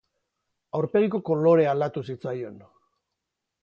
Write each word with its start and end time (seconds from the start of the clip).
Aurpegiko 0.79 1.21
kolorea 1.29 1.77
aldatu 1.77 2.07
zitzaion. 2.09 2.61